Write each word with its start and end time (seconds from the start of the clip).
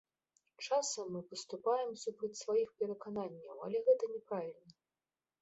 Часам 0.67 1.05
мы 1.15 1.21
паступаем 1.33 1.91
супраць 2.05 2.39
сваіх 2.41 2.73
перакананняў, 2.81 3.55
але 3.69 3.77
гэта 3.91 4.11
не 4.17 4.25
правільна. 4.33 4.73